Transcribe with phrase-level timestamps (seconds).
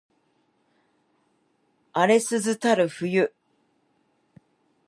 [1.93, 3.31] 荒涼たる冬